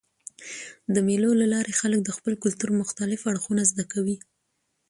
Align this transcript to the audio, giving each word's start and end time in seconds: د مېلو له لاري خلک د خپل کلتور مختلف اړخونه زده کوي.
د 0.93 0.95
مېلو 1.07 1.31
له 1.41 1.45
لاري 1.53 1.73
خلک 1.81 1.99
د 2.03 2.09
خپل 2.17 2.33
کلتور 2.43 2.69
مختلف 2.81 3.19
اړخونه 3.31 3.61
زده 3.71 3.85
کوي. 3.93 4.17